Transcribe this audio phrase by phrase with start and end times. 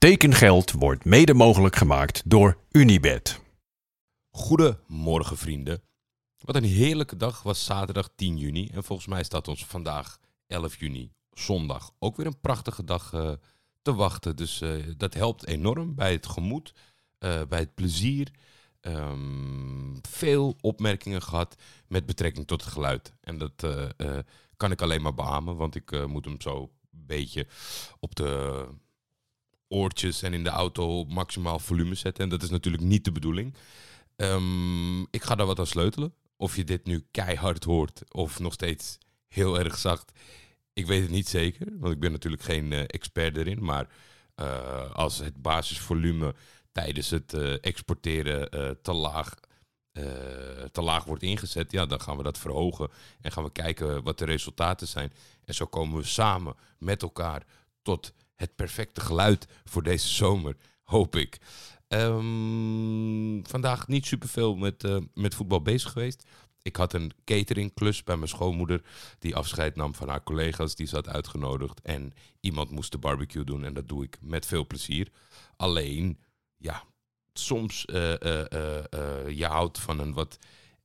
[0.00, 3.40] Tekengeld wordt mede mogelijk gemaakt door Unibed.
[4.30, 5.82] Goedemorgen vrienden.
[6.38, 8.68] Wat een heerlijke dag was zaterdag 10 juni.
[8.68, 13.32] En volgens mij staat ons vandaag 11 juni, zondag, ook weer een prachtige dag uh,
[13.82, 14.36] te wachten.
[14.36, 16.74] Dus uh, dat helpt enorm bij het gemoed,
[17.18, 18.30] uh, bij het plezier.
[18.80, 21.56] Um, veel opmerkingen gehad
[21.86, 23.12] met betrekking tot het geluid.
[23.20, 23.66] En dat
[24.56, 27.46] kan ik alleen maar beamen, want ik moet hem zo een beetje
[27.98, 28.66] op de
[29.70, 32.24] oortjes en in de auto maximaal volume zetten.
[32.24, 33.54] En dat is natuurlijk niet de bedoeling.
[34.16, 36.14] Um, ik ga daar wat aan sleutelen.
[36.36, 38.98] Of je dit nu keihard hoort of nog steeds
[39.28, 40.12] heel erg zacht.
[40.72, 43.64] Ik weet het niet zeker, want ik ben natuurlijk geen uh, expert erin.
[43.64, 43.88] Maar
[44.36, 46.34] uh, als het basisvolume
[46.72, 48.50] tijdens het uh, exporteren
[48.82, 49.34] te, laag,
[50.72, 52.90] te laag wordt ingezet, ja, dan gaan we dat verhogen.
[53.20, 55.12] En gaan we kijken wat de resultaten zijn.
[55.44, 57.46] En zo komen we samen met elkaar
[57.82, 61.38] tot het perfecte geluid voor deze zomer, hoop ik.
[61.88, 66.24] Um, vandaag niet superveel met, uh, met voetbal bezig geweest.
[66.62, 68.82] Ik had een cateringklus bij mijn schoonmoeder
[69.18, 70.74] die afscheid nam van haar collega's.
[70.74, 74.66] Die zat uitgenodigd en iemand moest de barbecue doen en dat doe ik met veel
[74.66, 75.08] plezier.
[75.56, 76.18] Alleen,
[76.56, 76.84] ja,
[77.32, 77.96] soms uh,
[79.28, 80.38] je houdt van een wat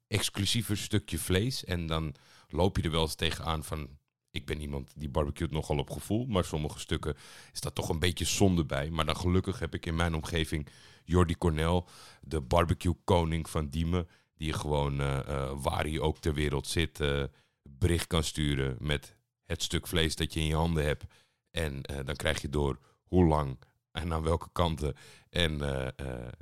[0.07, 2.15] exclusiever stukje vlees en dan
[2.47, 3.89] loop je er wel eens tegenaan van
[4.35, 7.15] ik ben iemand die barbecue nogal op gevoel, maar sommige stukken
[7.53, 8.89] is dat toch een beetje zonde bij.
[8.89, 10.67] Maar dan gelukkig heb ik in mijn omgeving
[11.03, 11.87] Jordi Cornel,
[12.21, 16.99] de barbecue koning van Diemen, die gewoon uh, uh, waar hij ook ter wereld zit,
[16.99, 17.23] uh,
[17.63, 21.03] bericht kan sturen met het stuk vlees dat je in je handen hebt.
[21.51, 23.57] En dan krijg je door hoe lang
[23.91, 24.95] en aan welke kanten.
[25.29, 25.57] En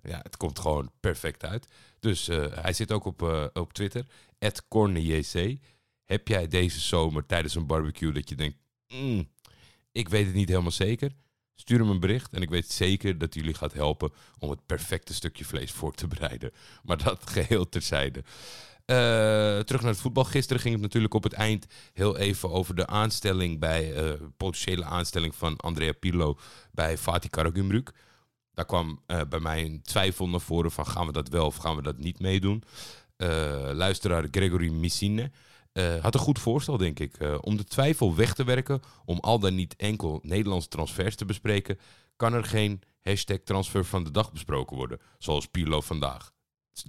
[0.03, 1.67] ja, het komt gewoon perfect uit.
[1.99, 3.21] Dus hij zit ook op,
[3.53, 4.05] op Twitter,
[4.67, 5.59] @cornejc.
[6.05, 9.29] Heb jij deze zomer tijdens een barbecue dat je denkt, mm,
[9.91, 11.11] ik weet het niet helemaal zeker?
[11.55, 15.13] Stuur hem een bericht en ik weet zeker dat jullie gaat helpen om het perfecte
[15.13, 16.51] stukje vlees voor te bereiden.
[16.83, 18.23] Maar dat geheel terzijde.
[18.85, 20.23] Uh, terug naar het voetbal.
[20.23, 24.83] Gisteren ging het natuurlijk op het eind heel even over de aanstelling bij, uh, potentiële
[24.83, 26.39] aanstelling van Andrea Pirlo
[26.71, 27.91] bij Fatih Karagümrük.
[28.53, 31.55] Daar kwam uh, bij mij een twijfel naar voren van gaan we dat wel of
[31.55, 32.63] gaan we dat niet meedoen.
[33.73, 35.31] luisteraar Gregory Missine
[35.73, 37.19] uh, had een goed voorstel, denk ik.
[37.19, 41.25] Uh, om de twijfel weg te werken, om al dan niet enkel Nederlandse transfers te
[41.25, 41.79] bespreken,
[42.15, 44.99] kan er geen hashtag transfer van de dag besproken worden.
[45.17, 46.31] Zoals Pirlo vandaag.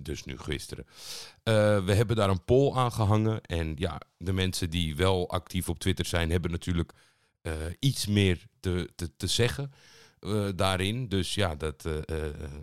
[0.03, 0.87] Dus nu gisteren.
[0.89, 3.41] Uh, we hebben daar een poll aan gehangen.
[3.41, 6.93] En ja, de mensen die wel actief op Twitter zijn, hebben natuurlijk
[7.79, 9.73] iets meer te, te, te zeggen.
[10.55, 11.09] daarin.
[11.09, 11.85] Dus ja, dat,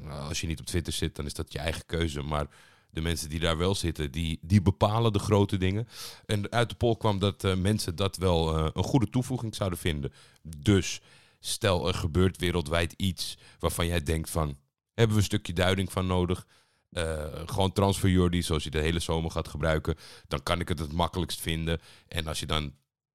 [0.09, 2.21] als je niet op Twitter zit, dan is dat je eigen keuze.
[2.21, 2.47] Maar
[2.91, 5.87] de mensen die daar wel zitten, die, die bepalen de grote dingen.
[6.25, 9.79] En uit de poll kwam dat uh, mensen dat wel uh, een goede toevoeging zouden
[9.79, 10.13] vinden.
[10.57, 11.01] Dus
[11.39, 14.57] stel er gebeurt wereldwijd iets waarvan jij denkt van,
[14.93, 16.45] hebben we een stukje duiding van nodig?
[16.91, 19.95] Uh, gewoon transfer Jordi, zoals je de hele zomer gaat gebruiken,
[20.27, 21.79] dan kan ik het het makkelijkst vinden.
[22.07, 22.73] En als je dan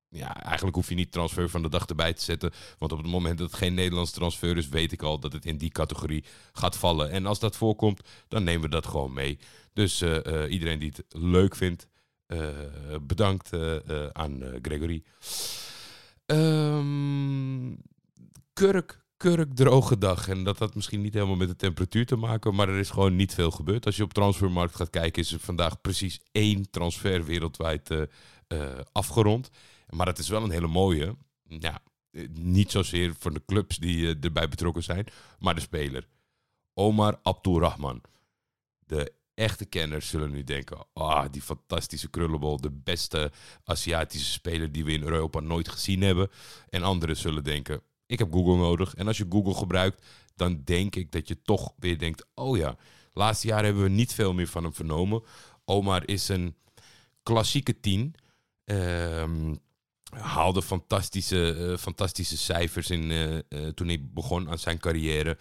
[0.09, 2.53] ja, eigenlijk hoef je niet transfer van de dag erbij te zetten.
[2.79, 5.47] Want op het moment dat het geen Nederlands transfer is, weet ik al dat het
[5.47, 7.11] in die categorie gaat vallen.
[7.11, 9.39] En als dat voorkomt, dan nemen we dat gewoon mee.
[9.73, 11.87] Dus uh, uh, iedereen die het leuk vindt,
[12.27, 12.49] uh,
[13.03, 13.51] bedankt
[14.13, 15.03] aan Gregory.
[16.27, 17.77] Um,
[18.53, 20.29] kurk, kurk droge dag.
[20.29, 23.17] En dat had misschien niet helemaal met de temperatuur te maken, maar er is gewoon
[23.17, 23.87] niet veel gebeurd.
[23.87, 28.09] Als je op transfermarkt gaat kijken, is er vandaag precies één transfer wereldwijd
[28.93, 29.51] afgerond.
[29.89, 31.17] Maar het is wel een hele mooie.
[31.43, 31.83] Ja,
[32.33, 35.07] niet zozeer voor de clubs die erbij betrokken zijn,
[35.39, 36.09] maar de speler.
[36.75, 38.01] Omar Abdulrahman.
[38.79, 43.33] De echte kenners zullen nu denken: ah, die fantastische krullenbol, de beste
[43.65, 46.31] Aziatische speler die we in Europa nooit gezien hebben.
[46.69, 48.95] En anderen zullen denken: ik heb Google nodig.
[48.95, 50.05] En als je Google gebruikt,
[50.35, 52.77] dan denk ik dat je toch weer denkt: oh ja,
[53.13, 55.23] laatste jaar hebben we niet veel meer van hem vernomen.
[55.65, 56.57] Omar is een
[57.23, 58.15] klassieke tien.
[58.65, 59.59] Um,
[60.11, 63.41] haalde fantastische, uh, fantastische cijfers in, uh, uh,
[63.75, 65.39] toen hij begon aan zijn carrière.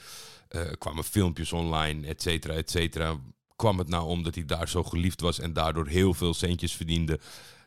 [0.78, 3.20] Kwamen filmpjes online, et cetera, et cetera
[3.56, 7.20] kwam het nou omdat hij daar zo geliefd was en daardoor heel veel centjes verdiende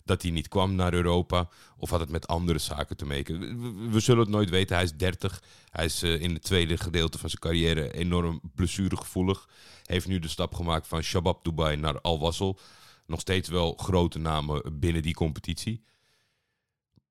[0.04, 1.48] dat hij niet kwam naar Europa?
[1.76, 3.90] Of had het met andere zaken te maken?
[3.90, 4.76] We, zullen het nooit weten.
[4.76, 5.42] Hij is 30.
[5.70, 9.48] Hij is in het tweede gedeelte van zijn carrière enorm blessuregevoelig.
[9.84, 12.58] Heeft nu de stap gemaakt van Shabab Dubai naar Al Wassel.
[13.06, 15.84] Nog steeds wel grote namen binnen die competitie.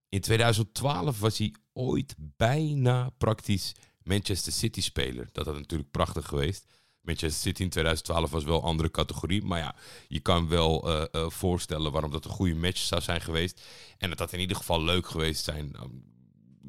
[0.09, 3.73] In 2012 was hij ooit bijna praktisch
[4.03, 5.29] Manchester City speler.
[5.31, 6.65] Dat had natuurlijk prachtig geweest.
[7.01, 9.43] Manchester City in 2012 was wel een andere categorie.
[9.43, 9.75] Maar ja,
[10.07, 13.61] je kan wel uh, uh, voorstellen waarom dat een goede match zou zijn geweest.
[13.97, 15.75] En dat dat in ieder geval leuk geweest zijn.
[15.81, 16.15] Um,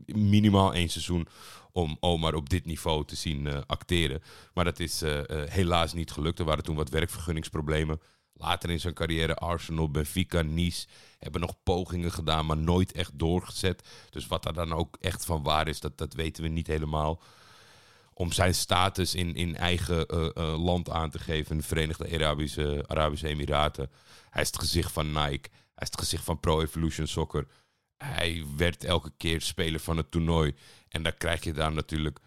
[0.06, 1.29] minimaal één seizoen
[1.73, 4.23] om Omar op dit niveau te zien eh, acteren.
[4.55, 6.38] Maar dat is eh, eh, helaas niet gelukt.
[6.38, 8.00] Er waren toen wat werkvergunningsproblemen.
[8.38, 10.87] Later in zijn carrière Arsenal, Benfica, Nice
[11.19, 13.88] hebben nog pogingen gedaan, maar nooit echt doorgezet.
[14.11, 17.23] Dus wat daar dan ook echt van waar is, dat, dat weten we niet helemaal.
[18.12, 20.06] Om zijn status in, in eigen
[20.61, 23.90] land aan te geven, de Verenigde Arabische, Arabische Emiraten.
[24.31, 25.49] Hij is het gezicht van Nike.
[25.50, 27.46] Hij is het gezicht van Pro Evolution Soccer.
[27.96, 30.55] Hij werd elke keer speler van het toernooi.
[30.88, 32.19] En dan krijg je daar natuurlijk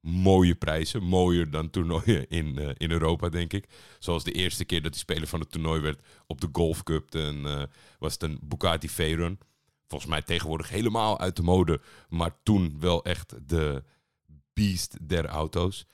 [0.00, 1.02] mooie prijzen.
[1.02, 3.68] Mooier dan toernooien in, uh, in Europa, denk ik.
[3.98, 7.10] Zoals de eerste keer dat hij speler van het toernooi werd op de Golf Cup.
[7.10, 7.62] Dan, uh,
[7.98, 9.38] was het een Bugatti Veyron.
[9.86, 11.80] Volgens mij tegenwoordig helemaal uit de mode.
[12.08, 13.82] Maar toen wel echt de
[14.52, 15.86] beast der auto's.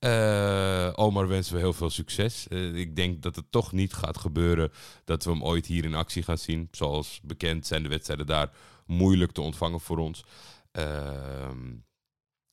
[0.00, 2.46] Uh, Omar wensen we heel veel succes.
[2.74, 4.72] Ik denk dat het toch niet gaat gebeuren
[5.04, 6.68] dat we hem ooit hier in actie gaan zien.
[6.70, 8.50] Zoals bekend zijn de wedstrijden daar
[8.86, 10.24] moeilijk te ontvangen voor ons.
[10.72, 11.50] Uh,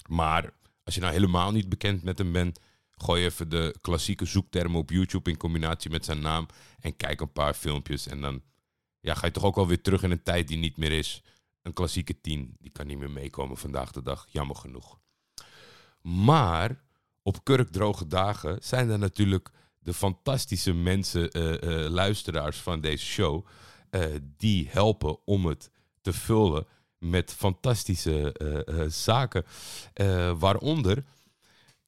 [0.07, 0.51] maar
[0.85, 2.59] als je nou helemaal niet bekend met hem bent,
[2.91, 6.47] gooi even de klassieke zoektermen op YouTube in combinatie met zijn naam
[6.79, 8.07] en kijk een paar filmpjes.
[8.07, 8.41] En dan
[8.99, 11.23] ja, ga je toch ook wel weer terug in een tijd die niet meer is.
[11.61, 14.99] Een klassieke tien, die kan niet meer meekomen vandaag de dag, jammer genoeg.
[16.01, 16.83] Maar
[17.21, 19.49] op kurkdroge dagen zijn er natuurlijk
[19.79, 23.45] de fantastische mensen, uh, uh, luisteraars van deze show,
[23.91, 24.05] uh,
[24.37, 25.71] die helpen om het
[26.01, 26.67] te vullen
[27.09, 28.35] met fantastische
[28.87, 29.45] zaken.
[30.39, 31.03] waaronder,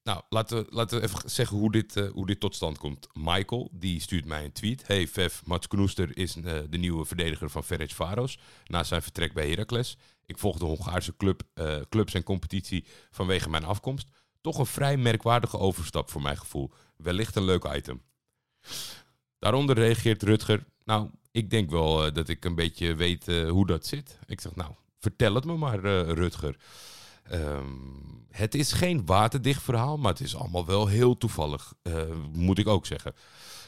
[0.04, 3.08] nou, laten we, laten we even zeggen hoe dit, hoe dit tot stand komt.
[3.14, 4.88] Michael, die stuurt mij een tweet.
[4.88, 9.50] Hey Vev, Mats Knoester is de nieuwe verdediger van Ferenc Varos na zijn vertrek bij
[9.50, 9.98] Heracles.
[10.26, 11.44] Ik volg de Hongaarse club,
[11.90, 14.08] clubs en competitie vanwege mijn afkomst.
[14.42, 16.72] Toch een vrij merkwaardige overstap voor mijn gevoel.
[16.98, 18.02] Wellicht een leuk item.
[19.40, 20.66] Daaronder reageert Rutger.
[20.84, 24.20] Nou, ik denk wel uh, dat ik een beetje weet uh, hoe dat zit.
[24.26, 26.58] Ik zeg, nou, vertel het me maar, uh, Rutger.
[27.32, 31.74] Um, het is geen waterdicht verhaal, maar het is allemaal wel heel toevallig,
[32.32, 33.14] moet ik ook zeggen.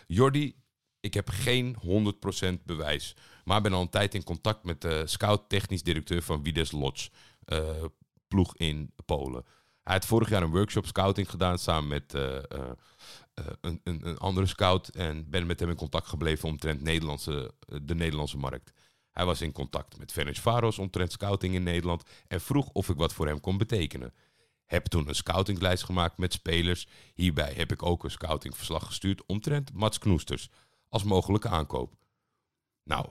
[0.07, 0.55] Jordi,
[0.99, 5.83] ik heb geen 100% bewijs, maar ben al een tijd in contact met de scout-technisch
[5.83, 7.09] directeur van Wides Lodz,
[8.27, 9.45] ploeg in Polen.
[9.83, 12.13] Hij had vorig jaar een workshop scouting gedaan samen met
[13.61, 14.87] een, een, een, andere scout.
[14.87, 18.71] En ben met hem in contact gebleven omtrent Nederlandse, de Nederlandse markt.
[19.19, 22.04] Hij was in contact met Ferenc Varos omtrent scouting in Nederland.
[22.27, 24.13] En vroeg of ik wat voor hem kon betekenen.
[24.66, 26.88] Heb toen een scoutinglijst gemaakt met spelers.
[27.13, 30.50] Hierbij heb ik ook een scoutingverslag gestuurd omtrent Mats Knoesters.
[30.89, 31.94] Als mogelijke aankoop.
[32.83, 33.06] Nou,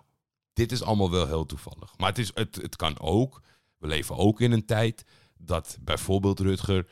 [0.53, 1.99] dit is allemaal wel heel toevallig.
[1.99, 3.41] Maar het, is, het, het kan ook.
[3.79, 5.05] We leven ook in een tijd
[5.37, 6.87] dat bijvoorbeeld Rutger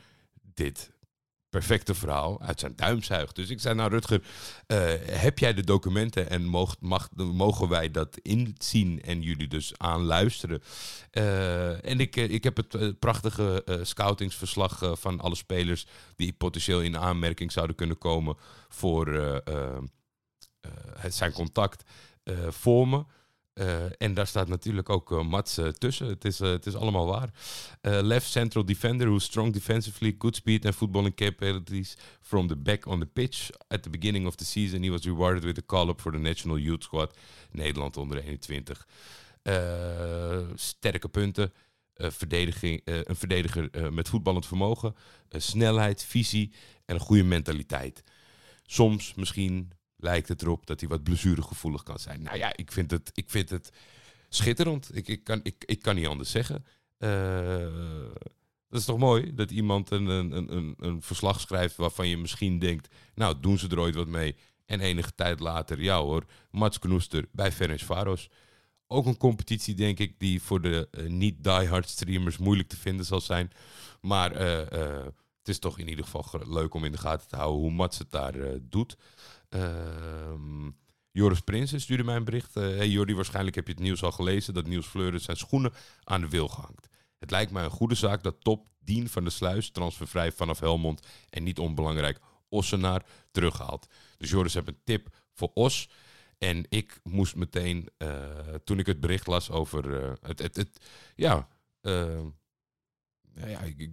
[0.53, 0.91] dit
[1.57, 3.35] perfecte verhaal uit zijn duim zuigt.
[3.35, 4.21] Dus ik zei, nou Rutger,
[4.67, 9.73] uh, heb jij de documenten en mocht, mag, mogen wij dat inzien en jullie dus
[9.77, 10.61] aanluisteren?
[11.11, 17.51] Uh, en ik, ik heb het prachtige scoutingsverslag van alle spelers die potentieel in aanmerking
[17.51, 18.37] zouden kunnen komen
[18.69, 19.41] voor
[21.07, 21.83] zijn contact
[22.49, 23.05] voor me.
[23.59, 26.07] Uh, en daar staat natuurlijk ook uh, Mats uh, tussen.
[26.07, 27.29] Het is, het is allemaal waar.
[27.81, 32.99] left central defender who strong defensively, good speed and footballing capabilities from the back on
[32.99, 33.49] the pitch.
[33.67, 36.57] At the beginning of the season he was rewarded with a call-up for the national
[36.57, 37.17] youth squad.
[37.51, 38.87] Nederland onder 21.
[40.55, 41.53] sterke punten.
[41.99, 44.95] verdediging, een verdediger met voetballend vermogen.
[45.29, 46.53] snelheid, visie
[46.85, 48.03] en een goede mentaliteit.
[48.65, 52.21] Soms misschien lijkt het erop dat hij wat blessuregevoelig kan zijn.
[52.21, 53.71] Nou ja, ik vind het, ik vind het
[54.29, 54.95] schitterend.
[54.95, 56.65] Ik, ik, kan, ik, ik kan niet anders zeggen.
[56.97, 57.09] Uh,
[58.69, 62.59] dat is toch mooi dat iemand een, een, een, een verslag schrijft waarvan je misschien
[62.59, 62.95] denkt...
[63.13, 64.35] nou, doen ze er ooit wat mee?
[64.65, 68.29] En enige tijd later, ja hoor, Mats Knoester bij Ferenc Varos.
[68.87, 73.21] Ook een competitie, denk ik, die voor de uh, niet-diehard streamers moeilijk te vinden zal
[73.21, 73.51] zijn.
[74.01, 75.05] Maar uh,
[75.39, 77.97] het is toch in ieder geval leuk om in de gaten te houden hoe Mats
[77.97, 78.97] het daar doet.
[79.49, 80.67] Uh,
[81.11, 82.57] Joris Prinsen stuurde mij een bericht.
[82.57, 85.73] Uh, hey Jordi, waarschijnlijk heb je het nieuws al gelezen dat Niels Fleuren zijn schoenen
[86.03, 86.87] aan de wil gehangt.
[87.19, 91.07] Het lijkt mij een goede zaak dat top Dien van de Sluis transfervrij vanaf Helmond
[91.29, 93.87] en niet onbelangrijk Ossenaar terughaalt.
[94.17, 95.89] Dus Joris heeft een tip voor Os.
[96.37, 98.09] En ik moest meteen, uh,
[98.63, 100.85] toen ik het bericht las over uh, het, het,
[101.15, 101.47] ja,
[101.81, 102.19] uh,
[103.33, 103.89] ja, ik,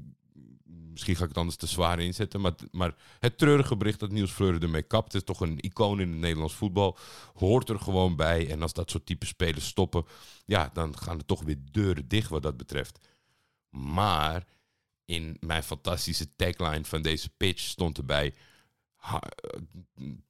[0.90, 2.40] misschien ga ik het anders te zwaar inzetten.
[2.40, 6.08] Maar, maar het treurige bericht dat Niels Fleuren ermee kapt, is toch een icoon in
[6.10, 6.98] het Nederlands voetbal.
[7.34, 8.50] Hoort er gewoon bij.
[8.50, 10.04] En als dat soort type spelers stoppen,
[10.44, 13.08] ja, dan gaan er toch weer deuren dicht wat dat betreft.
[13.70, 14.44] Maar
[15.04, 18.34] in mijn fantastische tagline van deze pitch stond erbij.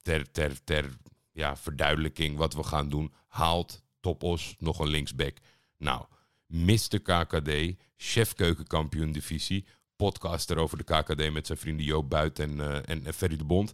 [0.01, 0.97] Ter, ter, ter
[1.31, 3.13] ja, verduidelijking wat we gaan doen.
[3.27, 5.37] Haalt Topos nog een linksback.
[5.77, 6.05] Nou,
[6.45, 7.01] Mr.
[7.01, 12.89] KKD, chef keukenkampioen divisie, podcaster over de KKD met zijn vrienden Joop Buit en, uh,
[12.89, 13.73] en, Ferry de Bond.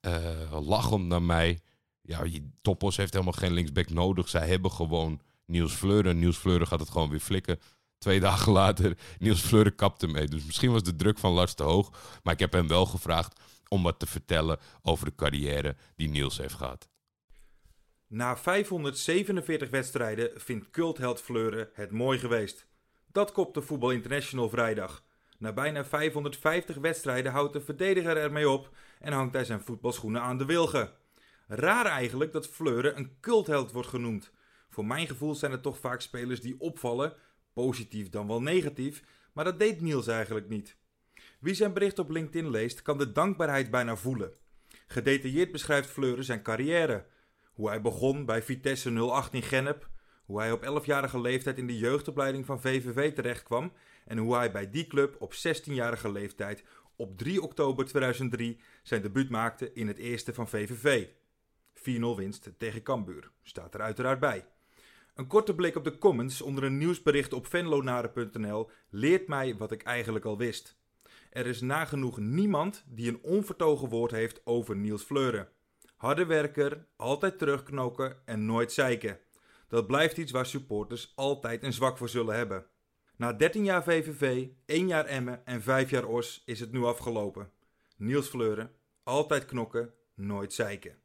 [0.00, 1.60] Uh, lachend naar mij.
[2.00, 2.24] Ja,
[2.62, 4.28] Topos heeft helemaal geen linksback nodig.
[4.28, 6.18] Zij hebben gewoon Niels Fleuren.
[6.18, 7.58] Niels Fleuren gaat het gewoon weer flikken.
[7.98, 10.26] Twee dagen later, Niels Fleuren kapte mee.
[10.26, 12.18] Dus misschien was de druk van Lars te hoog.
[12.22, 16.38] Maar ik heb hem wel gevraagd om wat te vertellen over de carrière die Niels
[16.38, 16.88] heeft gehad.
[18.06, 22.66] Na 547 wedstrijden vindt cultheld Fleuren het mooi geweest.
[23.12, 25.03] Dat kopte Voetbal International vrijdag.
[25.44, 28.70] Na bijna 550 wedstrijden houdt de verdediger ermee op
[29.00, 30.92] en hangt hij zijn voetbalschoenen aan de wilgen.
[31.46, 34.30] Raar eigenlijk dat Fleuren een cultheld wordt genoemd.
[34.70, 37.12] Voor mijn gevoel zijn het toch vaak spelers die opvallen,
[37.52, 40.76] positief dan wel negatief, maar dat deed Niels eigenlijk niet.
[41.38, 44.32] Wie zijn bericht op LinkedIn leest, kan de dankbaarheid bijna voelen.
[44.86, 47.06] Gedetailleerd beschrijft Fleuren zijn carrière.
[47.52, 49.88] Hoe hij begon bij Vitesse 08 in Gennep,
[50.24, 53.72] hoe hij op 11-jarige leeftijd in de jeugdopleiding van VVV terechtkwam
[54.06, 56.64] en hoe hij bij die club op 16-jarige leeftijd
[56.96, 61.06] op 3 oktober 2003 zijn debuut maakte in het eerste van VVV.
[61.74, 61.82] 4-0
[62.16, 64.46] winst tegen Cambuur, staat er uiteraard bij.
[65.14, 69.82] Een korte blik op de comments onder een nieuwsbericht op venlonaren.nl leert mij wat ik
[69.82, 70.76] eigenlijk al wist.
[71.30, 75.48] Er is nagenoeg niemand die een onvertogen woord heeft over Niels Fleuren.
[75.96, 79.18] Harde werker, altijd terugknokken en nooit zeiken.
[79.68, 82.66] Dat blijft iets waar supporters altijd een zwak voor zullen hebben.
[83.24, 87.50] Na 13 jaar VVV, 1 jaar Emmen en 5 jaar Os is het nu afgelopen.
[87.96, 88.70] Niels Fleuren,
[89.02, 90.96] altijd knokken, nooit zeiken.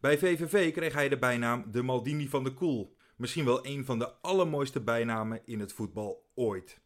[0.00, 2.96] Bij VVV kreeg hij de bijnaam de Maldini van de Koel.
[3.16, 6.80] Misschien wel een van de allermooiste bijnamen in het voetbal ooit.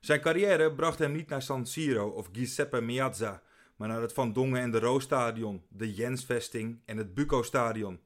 [0.00, 3.42] Zijn carrière bracht hem niet naar San Siro of Giuseppe Meazza,
[3.76, 8.00] maar naar het Van Dongen en de Roostadion, de Jensvesting en het Buco Stadion.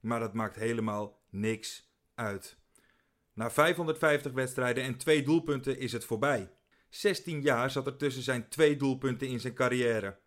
[0.00, 2.64] Maar dat maakt helemaal niks uit.
[3.36, 6.50] Na 550 wedstrijden en twee doelpunten is het voorbij.
[6.88, 10.18] 16 jaar zat er tussen zijn twee doelpunten in zijn carrière.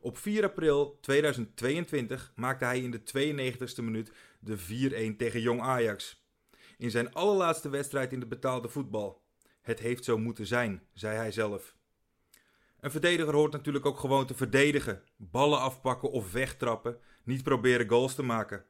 [0.00, 6.26] Op 4 april 2022 maakte hij in de 92e minuut de 4-1 tegen Jong Ajax.
[6.78, 9.22] In zijn allerlaatste wedstrijd in de betaalde voetbal.
[9.60, 11.76] Het heeft zo moeten zijn, zei hij zelf.
[12.80, 18.14] Een verdediger hoort natuurlijk ook gewoon te verdedigen, ballen afpakken of wegtrappen, niet proberen goals
[18.14, 18.64] te maken.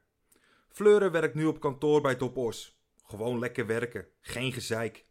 [0.67, 2.78] Fleuren werkt nu op kantoor bij Top Os.
[3.09, 5.05] Gewoon lekker werken, geen gezeik.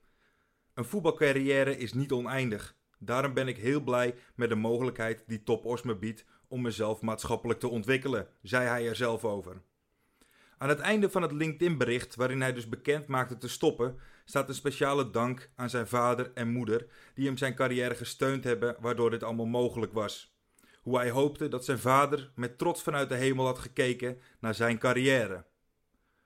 [0.74, 2.76] Een voetbalcarrière is niet oneindig.
[2.98, 7.00] Daarom ben ik heel blij met de mogelijkheid die Top Os me biedt om mezelf
[7.00, 9.62] maatschappelijk te ontwikkelen, zei hij er zelf over.
[10.58, 14.54] Aan het einde van het LinkedIn-bericht, waarin hij dus bekend maakte te stoppen, staat een
[14.54, 19.22] speciale dank aan zijn vader en moeder, die hem zijn carrière gesteund hebben, waardoor dit
[19.22, 20.36] allemaal mogelijk was.
[20.82, 24.78] Hoe hij hoopte dat zijn vader met trots vanuit de hemel had gekeken naar zijn
[24.78, 25.44] carrière.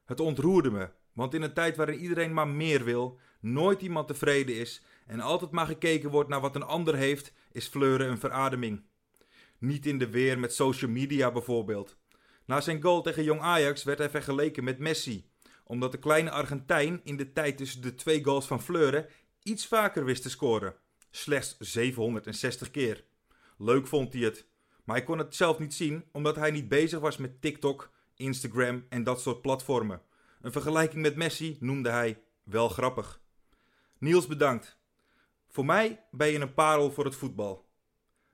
[0.05, 4.57] Het ontroerde me, want in een tijd waarin iedereen maar meer wil, nooit iemand tevreden
[4.57, 8.83] is en altijd maar gekeken wordt naar wat een ander heeft, is Fleuren een verademing.
[9.59, 11.97] Niet in de weer met social media bijvoorbeeld.
[12.45, 15.31] Na zijn goal tegen Jong Ajax werd hij vergeleken met Messi,
[15.65, 19.07] omdat de kleine Argentijn in de tijd tussen de twee goals van Fleuren
[19.43, 20.75] iets vaker wist te scoren.
[21.11, 23.05] Slechts 760 keer.
[23.59, 24.47] Leuk vond hij het,
[24.85, 28.87] maar hij kon het zelf niet zien omdat hij niet bezig was met TikTok, Instagram
[28.89, 30.03] en dat soort platformen.
[30.43, 33.21] Een vergelijking met Messi noemde hij wel grappig.
[33.99, 34.77] Niels bedankt.
[35.49, 37.69] Voor mij ben je een parel voor het voetbal.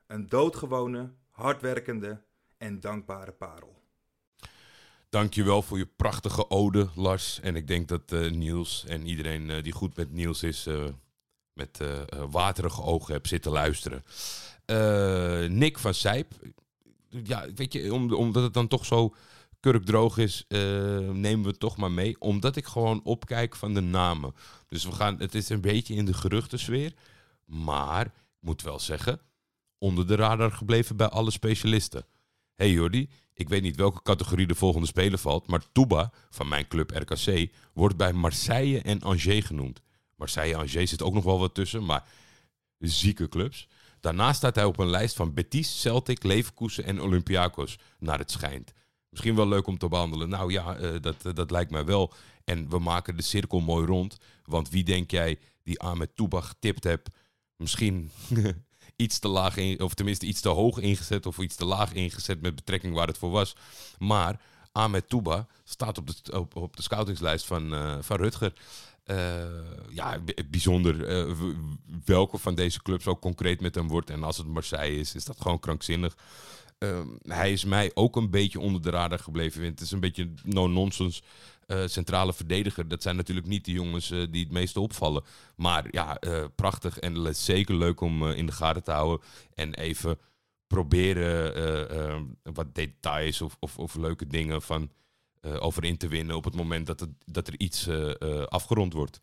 [0.07, 2.23] Een doodgewone, hardwerkende
[2.59, 3.83] en dankbare parel.
[5.09, 7.41] Dankjewel voor je prachtige ode, Lars.
[7.41, 10.85] En ik denk dat uh, Niels en iedereen uh, die goed met Niels is, uh,
[11.53, 11.81] met
[12.31, 14.05] waterige ogen hebt zitten luisteren.
[15.59, 16.33] Nick van Sijp.
[17.09, 19.15] Ja, weet je, om, omdat het dan toch zo
[19.61, 22.21] kurkdroog is, nemen we toch maar mee.
[22.21, 24.35] Omdat ik gewoon opkijk van de namen.
[24.69, 26.93] Dus we gaan, het is een beetje in de geruchtensfeer.
[27.45, 29.21] Maar, ik moet wel zeggen,
[29.79, 32.07] onder de radar gebleven bij alle specialisten.
[32.55, 36.69] hey Jordi, ik weet niet welke categorie de volgende speler valt, maar Touba van mijn
[36.69, 39.81] club RKC wordt bij Marseille en Angers genoemd.
[40.15, 42.09] Marseille en Angers zit ook nog wel wat tussen, maar
[42.79, 43.69] zieke clubs.
[44.00, 48.73] Daarnaast staat hij op een lijst van Betis, Celtic, Leverkusen en Olympiakos, naar het schijnt.
[49.09, 50.29] Misschien wel leuk om te behandelen.
[50.29, 52.12] Nou ja, uh, dat, uh, dat lijkt mij wel.
[52.45, 54.19] En we maken de cirkel mooi rond.
[54.45, 57.09] Want wie denk jij die Ahmed Touba getipt hebt?
[57.57, 58.11] Misschien
[58.97, 62.55] iets te laag, of tenminste iets te hoog ingezet of iets te laag ingezet met
[62.55, 63.57] betrekking waar het voor was.
[63.99, 64.41] Maar
[64.73, 68.53] Ahmed Touba staat op de, op, de scoutingslijst van, uh, van Rutger.
[69.05, 69.45] Eh,
[69.91, 70.19] ja,
[70.50, 71.07] bijzonder.
[71.07, 71.35] eh,
[72.05, 74.11] welke van deze clubs ook concreet met hem wordt.
[74.11, 76.17] En als het Marseille is, is dat gewoon krankzinnig.
[76.78, 79.64] Ehm, hij is mij ook een beetje onder de radar gebleven.
[79.64, 81.23] Het is een beetje no-nonsense
[81.66, 82.88] eh, centrale verdediger.
[82.88, 85.25] Dat zijn natuurlijk niet de jongens eh, die het meeste opvallen.
[85.56, 89.26] Maar ja, eh, prachtig en zeker leuk om in de gaten te houden.
[89.54, 90.18] En even
[90.66, 94.90] proberen eh, eh, wat details of, of, of leuke dingen van,
[95.42, 97.88] over in te winnen op het moment dat, het, dat er iets
[98.49, 99.20] afgerond wordt.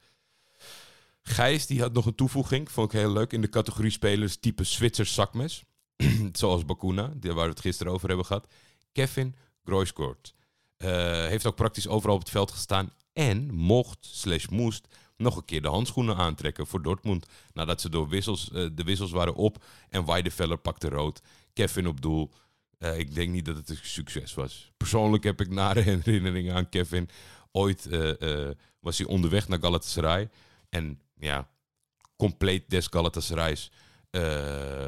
[1.22, 4.64] Gijs die had nog een toevoeging, vond ik heel leuk, in de categorie spelers type
[4.64, 5.64] Zwitsers zakmes.
[6.32, 8.48] Zoals Bakuna, waar we het gisteren over hebben gehad.
[8.92, 10.34] Kevin Groyskort.
[10.78, 12.92] Eh, heeft ook praktisch overal op het veld gestaan.
[13.14, 14.88] En mocht, slash moest,
[15.18, 17.26] nog een keer de handschoenen aantrekken voor Dortmund.
[17.54, 21.22] Nadat ze door wissels, eh, de wissels waren op en Weidefeller pakte rood.
[21.54, 22.32] Kevin op doel.
[22.78, 24.72] Eh, ik denk niet dat het een succes was.
[24.78, 27.10] Persoonlijk heb ik nare herinneringen aan Kevin.
[27.52, 27.88] Ooit
[28.80, 30.30] was hij onderweg naar Galatasaray.
[30.70, 31.50] En ja,
[32.16, 33.72] compleet des Galatasarays
[34.16, 34.22] eh,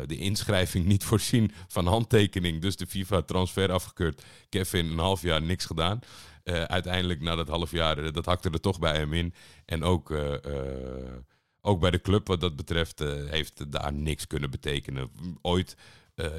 [0.05, 2.61] de inschrijving niet voorzien van handtekening.
[2.61, 4.23] Dus de FIFA transfer afgekeurd.
[4.49, 5.99] Kevin een half jaar niks gedaan.
[6.43, 9.33] Eh, uiteindelijk na dat half jaar, eh, dat hakte er toch bij hem in.
[9.65, 10.13] En ook,
[11.61, 15.09] ook bij de club wat dat betreft heeft daar niks kunnen betekenen.
[15.41, 15.77] Ooit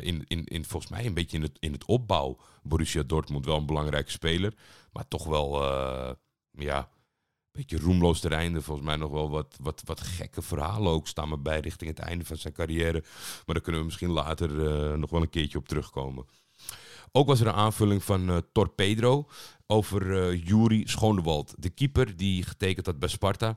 [0.01, 2.39] in, in, in, volgens mij een beetje in het, in het opbouw.
[2.63, 4.53] Borussia Dortmund wel een belangrijke speler.
[4.93, 5.63] Maar toch wel,
[6.51, 6.89] ja,
[7.59, 8.63] beetje roemloos terrein.
[8.63, 11.99] Volgens mij nog wel wat, wat, wat gekke verhalen ook staan me bij richting het
[11.99, 13.03] einde van zijn carrière.
[13.47, 16.27] Maar daar kunnen we misschien later eh, nog wel een keertje op terugkomen.
[17.13, 19.29] Ook was er een aanvulling van eh, Torpedro
[19.67, 21.55] over eh Juri Schoonewald.
[21.57, 23.57] De keeper die getekend had bij Sparta.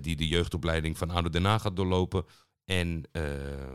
[0.00, 2.24] die de jeugdopleiding van ADO Den Haag gaat doorlopen.
[2.64, 3.04] En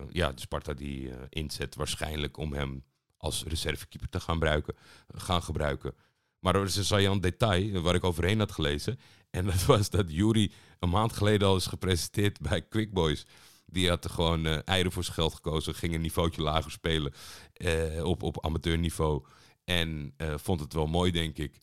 [0.10, 2.84] ja, de Sparta die inzet waarschijnlijk om hem
[3.18, 4.76] als reservekeeper te gaan, gebruiken,
[5.08, 5.94] gaan gebruiken.
[6.40, 9.00] Maar er is een saillant detail waar ik overheen had gelezen.
[9.38, 13.26] En dat was dat Jury een maand geleden al is gepresenteerd bij Quick Boys.
[13.66, 15.76] Die had gewoon eh eieren voor zijn geld gekozen.
[15.76, 17.14] Ging een niveautje lager spelen
[17.54, 19.24] eh, op, op amateurniveau.
[19.64, 21.60] En eh, vond het wel mooi, denk ik.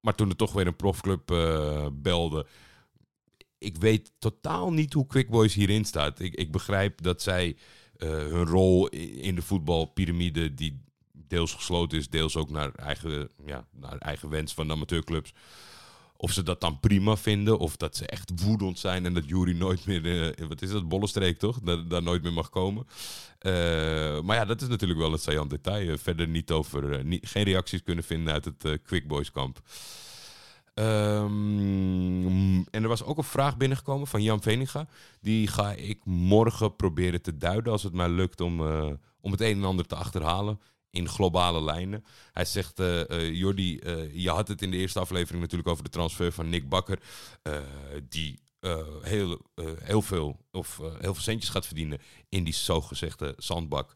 [0.00, 1.26] Maar toen er toch weer een profclub
[1.92, 2.46] belde.
[3.58, 6.20] Ik weet totaal niet hoe Quick Boys hierin staat.
[6.20, 7.56] Ik, ik begrijp dat zij
[7.98, 13.98] hun rol in de voetbalpyramide, die deels gesloten is, deels ook naar eigen, ja, naar
[13.98, 15.32] eigen wens van de amateurclubs.
[16.22, 19.56] Of ze dat dan prima vinden, of dat ze echt woedend zijn en dat Jury
[19.56, 21.60] nooit meer, eh, wat is dat, Bollestreek toch?
[21.60, 22.86] Dat daar nooit meer mag komen.
[23.38, 23.52] Eh,
[24.20, 25.88] maar ja, dat is natuurlijk wel een saillant detail.
[25.88, 29.60] Eh, Verder niet over, geen reacties kunnen vinden uit het Quick Boys kamp.
[30.74, 34.86] Ehm, en er was ook een vraag binnengekomen van Jan Veninga.
[35.20, 38.60] Die ga ik morgen proberen te duiden als het mij lukt om,
[39.20, 40.60] om het een en ander te achterhalen
[40.92, 42.04] in globale lijnen.
[42.32, 45.90] Hij zegt, eh, Jordi, eh, je had het in de eerste aflevering natuurlijk over de
[45.90, 46.98] transfer van Nick Bakker.
[48.08, 48.40] die
[49.02, 49.40] heel,
[49.82, 53.94] heel, veel, of, heel veel centjes gaat verdienen in die zogezegde zandbak.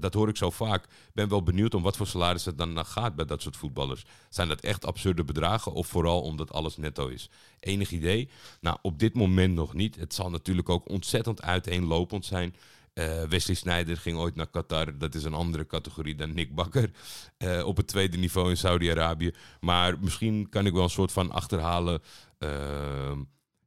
[0.00, 0.86] Dat hoor ik zo vaak.
[1.12, 4.04] Ben wel benieuwd om wat voor salaris het dan naar gaat bij dat soort voetballers.
[4.28, 7.30] Zijn dat echt absurde bedragen of vooral omdat alles netto is?
[7.60, 8.28] Enig idee?
[8.60, 9.96] Nou, op dit moment nog niet.
[9.96, 12.54] Het zal natuurlijk ook ontzettend uiteenlopend zijn.
[12.94, 14.98] Eh, Wesley Sneijder ging ooit naar Qatar.
[14.98, 16.90] Dat is een andere categorie dan Nick Bakker.
[17.36, 19.32] eh, op het tweede niveau in Saudi-Arabië.
[19.60, 22.02] Maar misschien kan ik wel een soort van achterhalen.
[22.38, 23.22] ehm,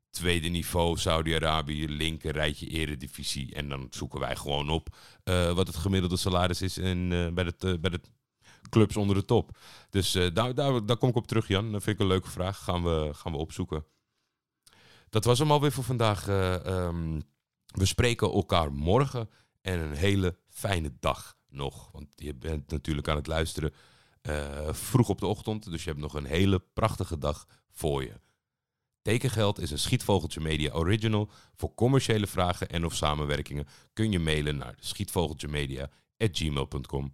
[0.09, 3.53] tweede niveau Saudi-Arabië, linker rijtje eredivisie.
[3.55, 7.81] En dan zoeken wij gewoon op eh, wat het gemiddelde salaris is in, bij, het,
[7.81, 8.01] bij de
[8.69, 9.57] clubs onder de top.
[9.89, 11.71] Dus daar, daar, daar kom ik op terug, Jan.
[11.71, 12.63] Dat vind ik een leuke vraag.
[12.63, 13.85] Gaan we, gaan we opzoeken.
[15.09, 16.27] Dat was hem alweer voor vandaag.
[16.27, 17.19] eh, ehm,
[17.77, 19.29] we spreken elkaar morgen
[19.61, 21.89] en een hele fijne dag nog.
[21.91, 23.73] Want je bent natuurlijk aan het luisteren
[24.21, 25.71] eh, vroeg op de ochtend.
[25.71, 28.13] Dus je hebt nog een hele prachtige dag voor je.
[29.01, 31.29] Tekengeld is een Schietvogeltje Media original.
[31.55, 37.13] Voor commerciële vragen en of samenwerkingen kun je mailen naar schietvogeltjemedia.gmail.com.